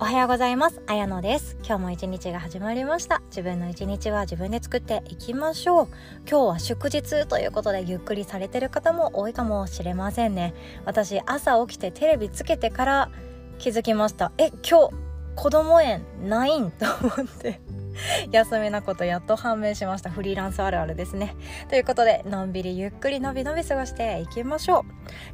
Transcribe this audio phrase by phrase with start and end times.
[0.00, 0.80] おはようございます。
[0.86, 1.56] あやのです。
[1.64, 3.20] 今日も一日が始まりました。
[3.30, 5.88] 自分の一日は自分で作っていきましょう。
[6.20, 10.54] 今日は祝日ということでゆっくりされてる方も多いかもしれませんね。
[10.84, 13.10] 私朝起きてテレビつけてから
[13.58, 14.30] 気づきました。
[14.38, 14.94] え、今日
[15.34, 16.70] 子供園ないん？
[16.70, 17.60] と思って
[18.30, 20.10] 休みなことやっと判明しました。
[20.10, 21.34] フリーランスあるあるですね。
[21.68, 24.82] ということでのんびりゆっくりのびのび過ごしていきましょう。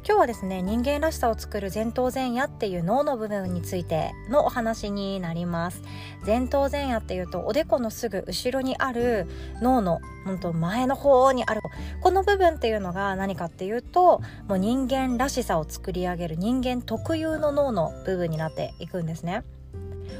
[0.05, 5.81] 今日はですね人間らしさを作る前頭前野っていう脳の部分についてのお話になります。
[6.25, 9.27] 前頭前野っていうとおでこのすぐ後ろにある
[9.61, 11.61] 脳の本当前の方にある。
[12.01, 19.43] この部分っていうのが何かっていうともう人間らしさを作り上げる人間特有の脳の部分になっていくんですね。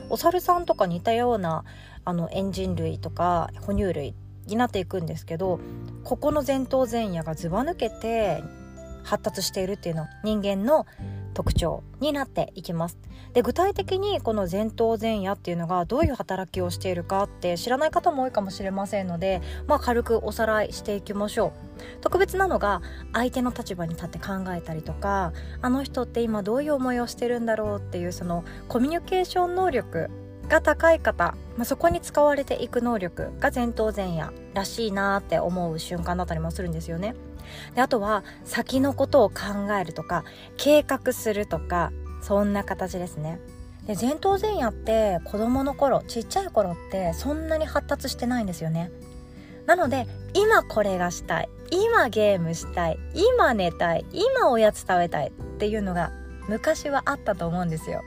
[0.10, 1.64] お猿さんとか似たような
[2.04, 5.60] あのエンジン類とか哺乳類になっていくんですけど
[6.04, 8.44] ここの前頭前野がずば抜けて
[9.04, 10.86] 発達しているっていうのは人間の
[11.36, 12.98] 特徴になっていきます。
[13.34, 22.02] で具体的にこの前頭前野っていうのがどういう働きをしているかって知らない方も多いかもしれませんので、まあ、軽くおさらいしていきましょう。
[22.02, 22.82] 特別なのが
[23.14, 30.10] 相手の立場に立って考えたりとかあの人って今どういう思いをしてるんだろうっていうそのコミュニケーション能力
[30.48, 37.16] が高い方、まあ、そこに使われていく能力が前頭前野らしいなって思う瞬間だったりもするんですよね。
[37.76, 40.24] であとは先のことを考えるとか
[40.58, 43.40] 計画するとかそんな形ですね。
[43.86, 48.92] で前頭前野って子供の頃ちっちゃい頃ってそんなに発達してないんですよね。
[49.68, 56.12] なので今これがしたい今ゲームしたい今寝たい今おやつ食べたいっていうのが
[56.48, 58.02] 昔はあったと思うんですよ。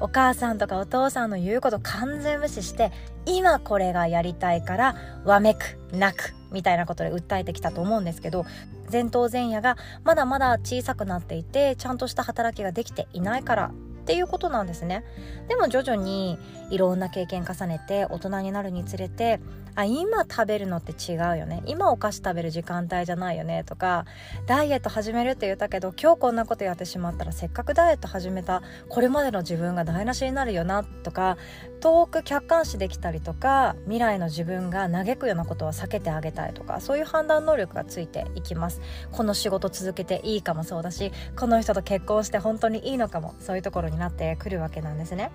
[0.00, 2.92] お母さんとかお父さんの言うこと完全無視して
[3.26, 8.44] 今これがやりたいからわめく泣くみたいなことで訴えてきたと思うんですけど
[8.90, 13.70] 前頭前野がまだまだ小さくなっていてちゃんとした働きができていないから
[14.04, 15.02] っていうことなんですね。
[15.48, 16.38] でも徐々に
[16.70, 19.40] いろんな経験重ねて大人になるにつれて
[19.76, 21.62] あ今食べるのって違うよね。
[21.66, 23.64] 今お菓子食べる時間帯じゃないよね。
[23.64, 24.04] とか
[24.46, 30.84] ダイエット始めるって言ったけど今日こんなことやってしまったらせっかくダイエット始めたこれまでの自分が台無しになるよな。
[30.84, 31.38] とか
[31.80, 38.80] 遠く客観視できたりとか未来の自分が嘆くようなことは避けてあげたいとかそういう判断能力がついていきます。
[39.10, 43.34] この仕事続けていいかもそうだしこの人と結婚して本当にいいのかも。
[43.40, 45.30] そういうところになってくるわけなんですね。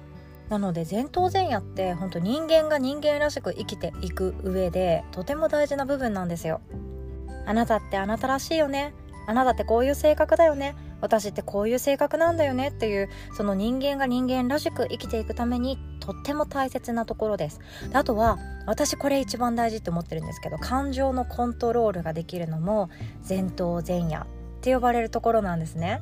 [0.49, 6.61] なので前頭前野って本当人間が人間らしく生きていく上でとても大事な部分なんですよ。
[7.45, 8.93] あなたってあなたらしいよね。
[9.27, 10.75] あなたってこういう性格だよね。
[11.01, 12.69] 私ってこういう性格なんだよね。
[12.69, 17.59] っていうその人間が人間らしく生きていくためにとっても大切なところです。
[17.91, 22.89] であとは私これ一番大事って思ってるんですけど感情のコントロールができるのも
[23.27, 24.25] 前頭前野っ
[24.61, 26.01] て呼ばれるところなんですね。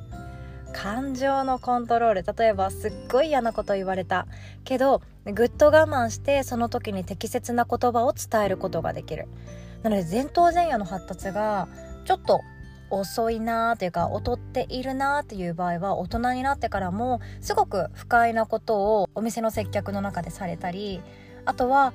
[0.73, 2.25] 感情のコントロール。
[2.37, 4.27] 例えばすっごい嫌なこと言われた。
[4.63, 9.27] けどぐっと我慢してその時に適切な言葉を伝えることができる。
[9.83, 11.67] なので前頭前野の発達が
[12.05, 12.41] ちょっと
[12.89, 21.01] 遅いなーというか劣っているなーっていう場合は大人になってからもすごく不快なことをお店の接客の中でされたり
[21.45, 21.93] あとは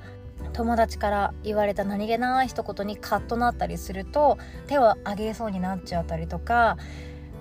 [0.51, 6.77] 友達から言われた何気ない一言にカッとなったりすると手を挙げそうになっちゃったりとか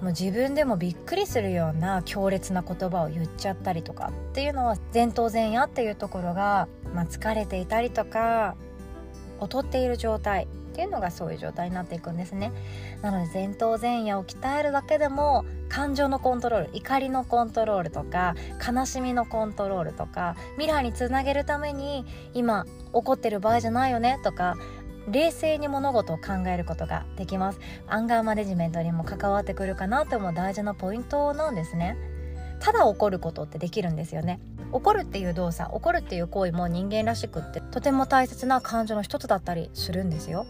[0.03, 8.57] もう自分でもびっくりするような強烈な言葉を言っちゃったりとかっていうのは前頭前野っていうところが、まあ、疲れていたりとか
[9.41, 12.51] 劣っている状態っていうのがそういう状態になっていくんですね。
[13.03, 18.35] なので前頭前野を鍛えるだけでも感情のコントロール怒りのコントロールとか
[18.67, 24.57] 悲しみのコントロールとか未来につなげるために今怒ってる場合じゃないよねとか
[25.09, 27.61] 冷静に物事を考えることができます。
[27.87, 31.97] アンガーマネジメントにも関わってくるかなと思う大事なポイントなんですね。
[32.61, 34.41] ただ怒ることってできるんですよね。
[34.71, 40.47] 怒るっていう動作怒るっていう行為も人間らしくってとても大切な感情の一つだったりするんですよ。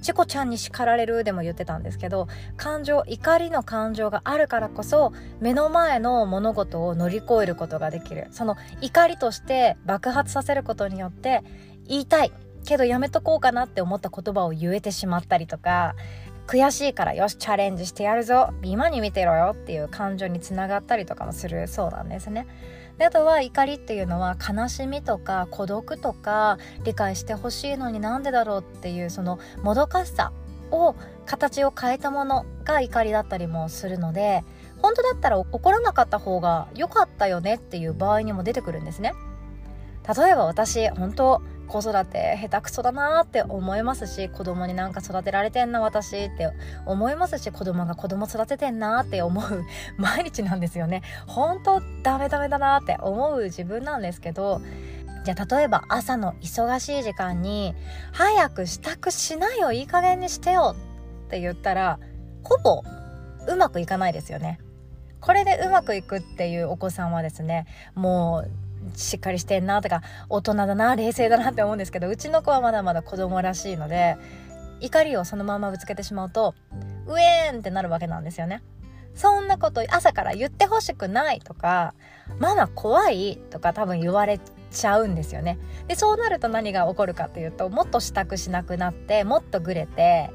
[0.00, 2.26] チコちゃんに叱られるでも言ってたんですけど
[2.56, 8.26] 感情怒りの感情があるからこそ目の前の物事を乗り越えることができる。
[8.30, 11.44] その怒りとして爆発させることによって
[11.86, 12.32] 言いたい。
[12.64, 15.94] けどやめとこうかなって思った言葉を言えてしまったりとか
[16.46, 22.46] 悔しいからよしチャレンジしてやるぞ今に見てろよっていう感情につながったりとかもするそうなんですね。
[22.98, 30.32] であとは怒りっていうのは悲しみとか孤独とか理解してほしいのになんでだろうっていうそのもどかしさ
[30.70, 30.94] を
[31.26, 34.44] 形を変えたものが怒りだったりもするので
[34.82, 39.14] 本当だったら怒らなかった方が良かったよねっていう場合にも出てくるんですね。
[40.16, 46.50] 例えば私本当子育て下手くそだなって思いますし子供になんか育てられてんな私って
[46.84, 49.64] 思いますし子供が子供育ててんなって思う
[49.96, 54.60] 毎日なんですよね本当ダメダメだなって思う自分なんですけど
[55.24, 57.74] じゃあ例えば朝の忙しい時間に
[58.12, 60.76] 「早く支度しないよいい加減にしてよ」
[61.26, 61.98] って言ったら
[62.44, 62.82] ほぼ
[63.48, 64.60] うまくいかないですよね。
[65.20, 68.50] これでうまくいくっていうお子さんはですねもう
[68.94, 74.16] しっかりしてんなとか大人だな冷静だなって思うんですけどうちの子はまだまだ子供らしいので
[74.80, 76.54] 怒りをそのままぶつけてしまうと
[77.06, 78.62] ウェーンってなるわけなんですよね。
[79.14, 81.94] そんなこと朝から言ってほしくないとか
[82.38, 84.40] ママ怖いとか多分言われ
[84.70, 85.58] ちゃうんですよね。
[85.86, 90.30] でそうなると何が起こるかっていうともっと支度しなくなってもっとグレて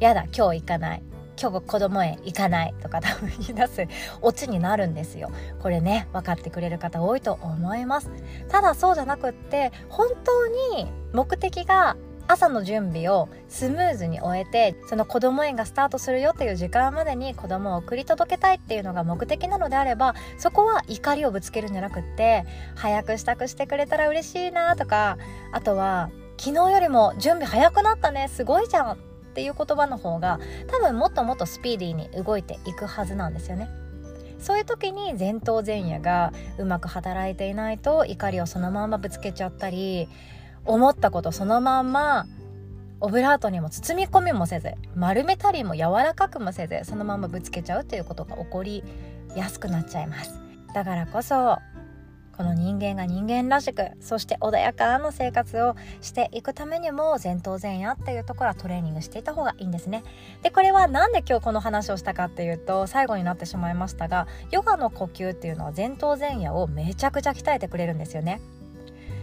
[0.00, 1.02] やだ今日行かない
[1.40, 3.86] 今日子供園行かないとか多分言い出す
[4.22, 5.30] オチになるんですよ。
[5.60, 8.10] これね分かってくれる方多いと思います。
[8.48, 11.96] ただそうじゃなくって本当に目的が
[12.26, 22.44] 朝の準備をスムーズに終えてその子供園がスタートするよっていう時間までに子供を送り届けたいっていうのが目的なのであればそこは怒りをぶつけるんじゃなくって
[22.76, 25.18] 早く支度してくれたら嬉しいなとか
[25.52, 30.38] あとは昨日よりも準備早くなったねすごいじゃんっていう言葉の方が
[30.68, 33.68] 多分もっともっとスピーディーに動いていくはずなんですよね。
[34.38, 40.06] そういう時に前頭前野がうまく働いていないと怒りをそのままぶつけちゃったり
[40.66, 42.26] 思ったことそのまんま
[43.00, 48.84] オブラートにも包み込みもせず丸めたりも柔らかくもせずそのままぶつけちゃうっていうことが起こり
[49.34, 50.38] やすくなっちゃいます
[50.74, 51.58] だからこそ
[52.36, 60.02] この人間が人間らしくそして穏やかな生活をしていくためにも前頭前野っていうところはトレーニングしていた方がいいんですね。
[60.42, 68.40] でこれは何で今日この話をしたかっていうと最後になってしまいましたがヨガの呼吸っていうのは前頭前野をめちゃくちゃ鍛えてくれるんですよね。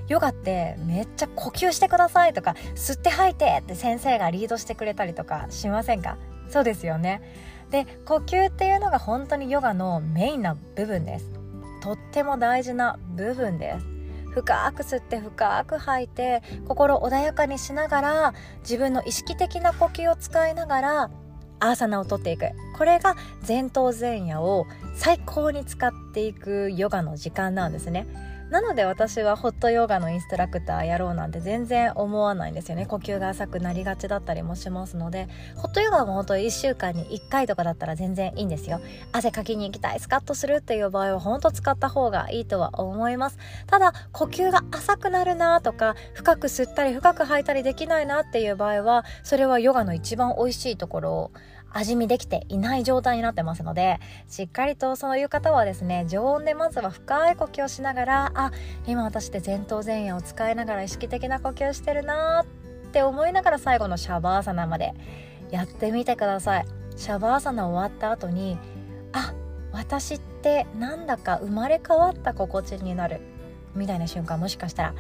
[0.08, 6.18] ヨガってめっちゃ呼吸してくださいとか吸って吐いてって先生がリードしてくれたりとかしませんか？
[6.50, 7.22] そうですよね。
[7.70, 11.41] で呼吸っていうのが本当にヨガのメインな部分です。
[11.82, 13.86] とっても大事な部分です。
[14.32, 21.12] 深く吸って深く吐いて心穏やかにしながら自分の意識的な呼吸を使いながら
[21.60, 22.46] アーサナをとっていく。
[22.78, 28.08] これが前頭前野を最高に使っていくヨガの時間なんですね。
[28.52, 32.86] なので私はホットヨガのインストラクターやろうなんて全然思わないんですよね。
[32.86, 38.82] 呼吸が浅くなりがちだったりもしますのでホットヨガも本当1週間に1回とかだったら全然いいんですよ。
[39.14, 43.38] 汗かきに行きたいスカッとするっていう場合は本当使った方がいいとは思います。
[43.68, 51.32] ただ呼吸が浅くなるなとか深く吸ったり深く吐いたりできないなっていう場合はそれはヨガの一番美味しいところを
[51.74, 58.52] 味見できていない状態になってますのでしっかりとそういう方はですね常温でまずは深い呼吸をしながらあ
[58.88, 64.94] 今私で前頭前野を使いながら意識的な呼吸してるなって思いながら最後のシャバーサナまで
[65.50, 66.66] やってみてください。
[66.96, 68.58] シャバーサナ終わった後に
[69.14, 69.34] あ
[69.72, 73.22] 私ってなんだか生まれ変わった心地になる。
[73.74, 74.96] みたいな瞬間もしかしたら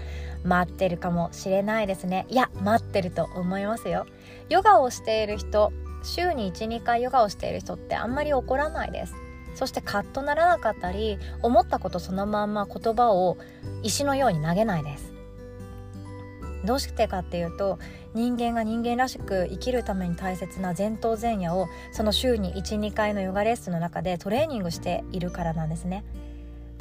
[0.46, 2.26] 待ってるかもしれないですね。
[2.30, 4.06] いや待ってると思いますよ。
[4.50, 5.74] ヨガをしている人
[6.04, 9.16] 週に12回ヨガをしている人ってあんまり怒らないです。
[9.56, 13.38] そしてカッとならなかったり思ったことそのまんま言葉を
[13.84, 15.14] 石のように投げないです。
[16.64, 17.80] どうしてかっていうと
[18.14, 26.04] 人間が人間らしく生きるために大切な前頭前野をその週に12回のヨガレッスンの中でトレーニングしているからなんですね。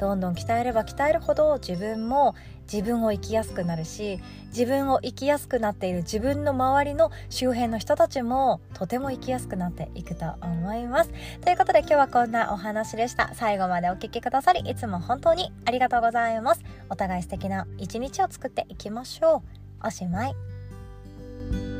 [0.01, 11.11] どんどん鍛えれば鍛えるほど自分も自分を生きやすくなるし自分を生きやすくなっている自分の周りの周辺の人たちもとても生きやすくなっていくと思います。
[11.41, 13.31] ということで今日はこんなお話でした。
[13.35, 16.63] 最後までお聴きくださりいつも本当にありがとうございます。
[16.89, 19.43] お互い素敵な一日を作っていきましょ
[19.83, 19.87] う。
[19.87, 21.70] おしまい。